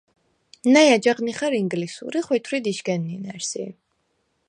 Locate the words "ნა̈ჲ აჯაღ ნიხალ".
0.71-1.53